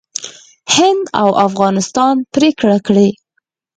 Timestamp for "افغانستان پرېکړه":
1.47-2.77